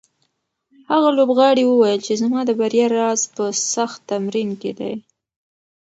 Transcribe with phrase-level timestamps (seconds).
[0.91, 4.93] هغه لوبغاړی وویل چې زما د بریا راز په سخت تمرین کې دی.